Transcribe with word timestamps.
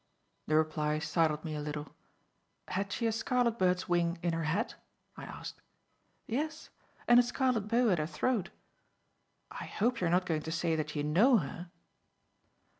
The 0.47 0.55
reply 0.55 0.97
startled 0.97 1.45
me 1.45 1.53
a 1.53 1.61
little. 1.61 1.89
"Had 2.69 2.91
she 2.91 3.05
a 3.05 3.11
scarlet 3.11 3.59
bird's 3.59 3.87
wing 3.87 4.17
in 4.23 4.33
her 4.33 4.45
hat?" 4.45 4.73
I 5.15 5.25
asked. 5.25 5.61
"Yes, 6.25 6.71
and 7.07 7.19
a 7.19 7.23
scarlet 7.23 7.67
bow 7.67 7.89
at 7.91 7.99
her 7.99 8.07
throat. 8.07 8.49
I 9.51 9.65
hope 9.65 10.01
you 10.01 10.07
are 10.07 10.09
not 10.09 10.25
going 10.25 10.41
to 10.41 10.51
say 10.51 10.75
that 10.75 10.95
you 10.95 11.03
know 11.03 11.37
her." 11.37 11.69